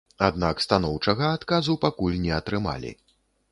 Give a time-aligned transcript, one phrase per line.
[0.27, 2.91] Аднак станоўчага адказу пакуль не атрымалі.